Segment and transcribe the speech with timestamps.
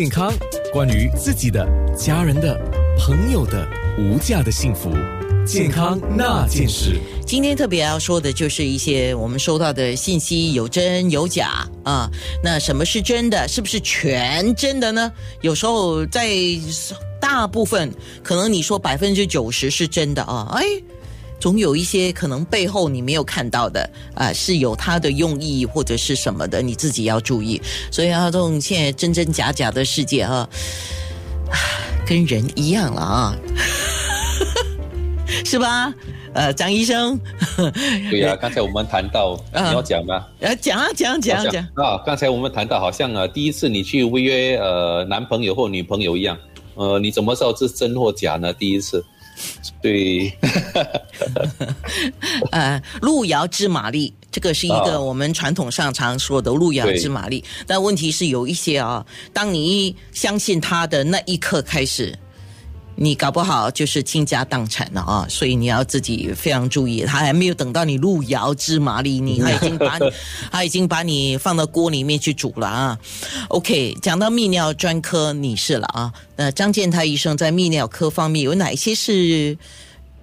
[0.00, 0.32] 健康，
[0.72, 2.56] 关于自己的、家人的、
[2.96, 4.92] 朋友的无价的幸福，
[5.44, 7.00] 健康那件事。
[7.26, 12.08] 今天特别要说的就是一些我们收到的信息有真有假啊。
[12.44, 13.48] 那什么是真的？
[13.48, 15.12] 是不是全真的呢？
[15.40, 16.30] 有时候在
[17.20, 17.92] 大部分，
[18.22, 20.62] 可能你说百分之九十是真的啊，哎。
[21.40, 27.60] 总有一些可能背后你没有看到的啊，是有它的用意或者是什么的，你自己要注意。
[27.90, 30.48] 所以啊，这种现在真真假假的世界啊，
[32.06, 33.36] 跟人一样了啊，
[35.44, 35.94] 是吧？
[36.34, 37.18] 呃，张医生，
[38.10, 40.26] 对呀，刚才我们谈到你要讲吗？
[40.40, 42.00] 呃，讲啊，讲讲讲啊！
[42.04, 46.36] 刚才我们谈到好像啊，第一次你去约呃男朋友或女朋友一样，
[46.74, 48.52] 呃，你怎么知道是真或假呢？
[48.52, 49.04] 第一次。
[49.80, 50.36] 对，
[52.50, 57.44] 呃，路遥知马力，这个是一个我们传统上常说的路遥知马力。
[57.66, 62.18] 但问题是有一些啊，当你相信他的那一刻开始。
[63.00, 65.24] 你搞不好就是倾家荡产了啊！
[65.28, 70.10] 所以你要自己非常注意，他还没有等到你路遥知马力，你他已经把你
[70.50, 72.98] 他已经把你放到锅里面去煮了啊
[73.50, 76.12] ！OK，讲到泌尿专科，你是了啊？
[76.34, 79.56] 那张建泰医生在泌尿科方面有哪些是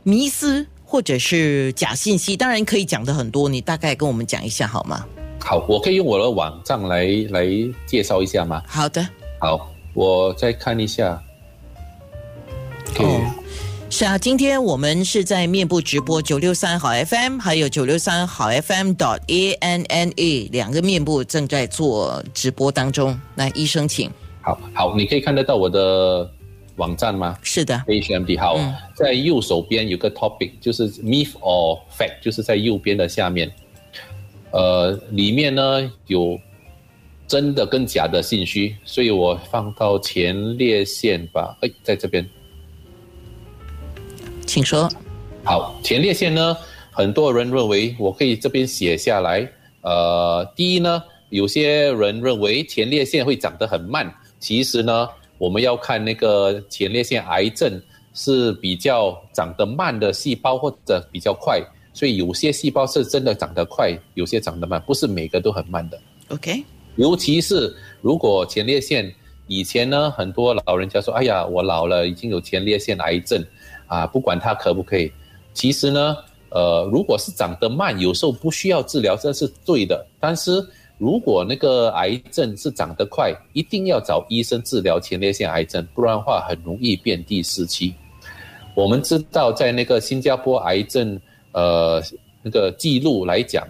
[0.04, 2.36] 迷思或者是假信息？
[2.36, 5.06] 当然可以讲的很多，你大概跟我们讲一下好吗？
[5.40, 7.46] 好，我可以用我的网站来来
[7.86, 8.62] 介绍一下吗？
[8.68, 9.08] 好的，
[9.40, 11.22] 好，我再看一下。
[13.00, 13.34] 哦，
[13.90, 23.20] 是啊，今天我们是在面部直播九六三好 FM，还有九六三好 FM dot A N N A 两个面部正在做直播当中。
[23.36, 24.10] 来，医生请。
[24.42, 26.30] 好好，你可以看得到我的
[26.78, 27.38] 网站吗？
[27.42, 28.58] 是的，HMD 好，
[28.96, 33.52] 在右手边有个 topic，就是 myth or fact，就是在右边的下面。
[34.52, 36.40] 呃，里面呢有
[37.28, 41.58] 真的跟假的信息，所以我放到前列腺吧。
[41.62, 42.28] 哎，在这边。
[44.56, 44.90] 请说。
[45.44, 46.56] 好，前列腺呢？
[46.90, 49.46] 很多人认为我可以这边写下来。
[49.82, 54.10] 呃，第一呢，有些人认为前列腺会长得很慢。
[54.40, 57.82] 其实呢，我们要看那个前列腺癌症
[58.14, 61.62] 是比较长得慢的细胞，或者比较快。
[61.92, 66.00] 所以有些细胞是真的长得快，有些长得慢，不是每个都很慢的。
[66.30, 66.64] OK。
[66.96, 69.14] 尤其是如果前列腺
[69.48, 73.44] 以前呢，很多老人家说：“哎呀，我老了，已经有前列腺癌症。”
[73.88, 75.12] 啊，不管它可不可以，
[75.54, 76.18] 其实呢，
[76.50, 80.04] 呃，如果是长得慢，有时候不需要治疗，这是对的。
[80.20, 80.60] 但是
[80.98, 87.94] 如果那个癌症是长得快，一定要找医生治疗前列腺癌症，不然的话很容易变第四期。
[88.74, 92.02] 我们知道，在那个新加坡癌症呃
[92.42, 93.68] 那个记录来讲，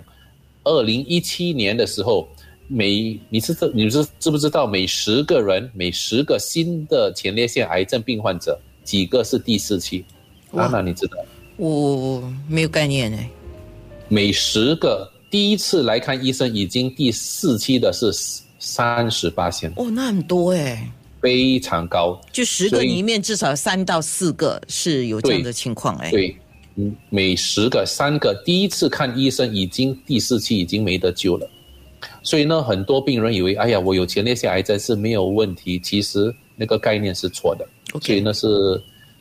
[0.64, 2.26] 二零一七年的时候，
[2.68, 8.60] 每你是这你是知不知道，每十个人每十个新的前列腺癌症病患者。
[8.84, 10.06] 几个是第四期？
[10.52, 11.18] 安娜，你知道？
[11.58, 13.28] 我没有概念哎。
[14.08, 18.12] 每十个第一次来看医生已经第四期的是
[18.60, 19.74] 三十八线。
[19.76, 20.88] 哦，那很多哎，
[21.20, 22.22] 非常高。
[22.32, 26.12] 就十个里面至少三到四个是有这样的情况哎。
[26.12, 26.38] 对，
[26.76, 31.50] 嗯，每十个三个第一次看医生已经第四期已经没得救了。
[32.24, 37.68] 所以呢，很多病人以为，哎呀，我有前列腺癌症是没有问题，其实那个概念是错的。
[38.02, 38.48] 所以呢是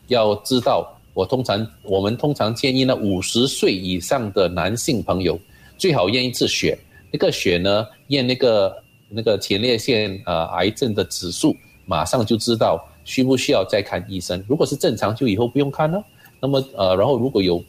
[0.08, 5.38] 要知道，我通常我们通常建议呢，五十岁以上的男性朋友
[5.78, 6.76] 最好验一次血，
[7.12, 8.76] 那个血呢验那个
[9.08, 11.54] 那个前列腺呃癌症的指数，
[11.86, 14.42] 马上就知道需不需要再看医生。
[14.48, 16.02] 如果是正常，就以后不用看了。
[16.40, 17.62] 那么呃，然后如果有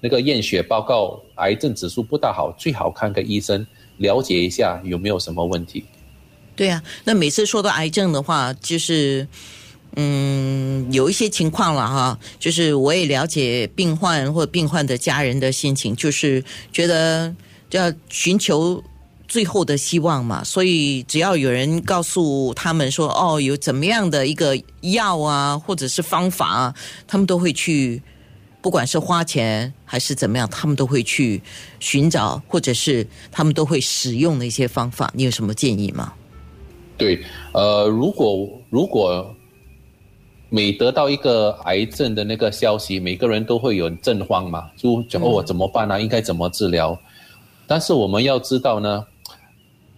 [0.00, 3.66] 那个验血报告癌症指数不大好，最好看个医生，
[3.98, 5.84] 了解一下有没有什么问题。
[6.54, 9.26] 对啊，那每次说到癌症的话，就是。
[9.98, 17.34] 嗯，有一些情况了哈，就是我也了解病患或病患的家人的心情，就是觉得
[17.70, 18.84] 要寻求
[19.26, 26.74] 最后的希望嘛，所以只要有人告诉他们说哦，有怎么样的一个药啊，或者是方法啊，
[27.06, 28.02] 他们都会去，
[28.66, 31.40] 不管是花钱还是怎么样，他们都会去
[31.78, 35.08] 寻找，或者是他们都会使用的一些方法。
[35.14, 36.12] 你有什么建议吗？
[36.98, 37.22] 对，
[37.52, 39.32] 呃，如果如果。
[40.48, 46.00] 每得到一个癌症的那个消息，每个人都会有震慌嘛，就讲哦，怎么办呢？
[46.00, 46.96] 应该怎么治疗？
[47.66, 49.04] 但是我们要知道呢，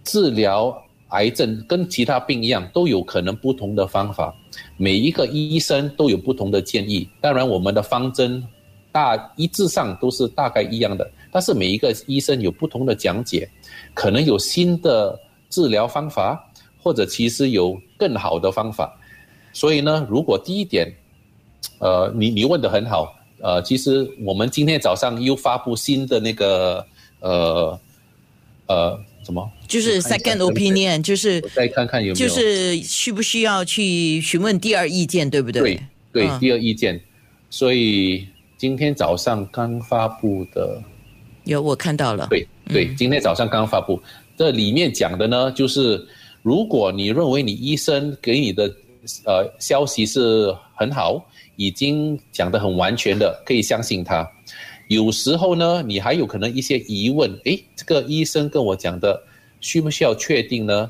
[0.04, 0.74] 治疗
[1.10, 4.34] 癌症跟其他病一样，都有可能不同的方法。
[4.78, 7.06] 每一个医生都有不同的建议。
[7.20, 8.42] 当然，我们的方针
[8.92, 13.48] 大一致上都是大概一样的，但是每一个医生有不同的讲解，
[13.94, 15.18] 可能有新的
[15.50, 16.44] 治疗方法。
[16.80, 18.98] 或者其实有更好的方法。
[19.52, 20.90] 所以呢，如果第一点，
[21.80, 26.86] 呃，你你问的很好，呃，其实我们今天早上又发布新的那个
[27.20, 27.78] 呃
[28.68, 29.50] 呃什么？
[29.66, 35.60] 就是 second opinion，就是再看看有没有，就是需不需要去询问第二意见，对不对？
[36.12, 36.98] 对对，第二意见。
[37.50, 38.26] 所以
[38.58, 40.82] 今天早上刚发布的，
[41.44, 42.26] 有我看到了。
[42.28, 44.02] 对对，今天早上刚发布，
[44.36, 46.04] 这里面讲的呢，就是
[46.42, 48.64] 如果你认为你医生给你的
[49.24, 51.24] 呃消息是很好，
[51.54, 54.28] 已经讲的很完全的，可以相信他。
[54.88, 59.22] 有时候呢，你还有可能一些疑问，诶，这个医生跟我讲的。
[59.60, 60.88] 需不需要确定呢？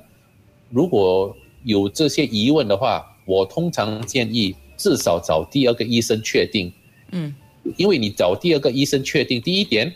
[0.69, 1.35] 如果
[1.65, 6.71] 有这些疑问的话，我通常建议至少找第二个医生确定。
[7.13, 7.35] 嗯，
[7.77, 9.93] 因为你找第二个医生确定，第一点，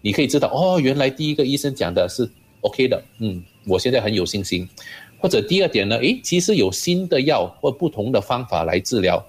[0.00, 2.28] 你可以知道哦，原来第一个医生讲的是
[2.62, 3.02] OK 的。
[3.18, 4.68] 嗯，我现在很有信心。
[5.18, 5.96] 或者第二点呢？
[5.98, 9.24] 诶，其实有新的药或不同的方法来治疗，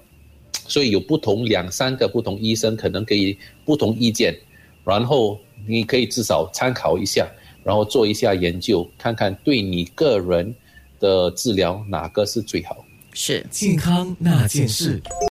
[0.66, 4.36] 所以有不同两三个不同医生可能给予不同意见，
[4.84, 7.26] 然后你可以至少参考一下。
[7.62, 10.54] 然后做一下研究，看看对你个人
[11.00, 12.84] 的治疗哪个是最好。
[13.14, 15.00] 是健康那件事。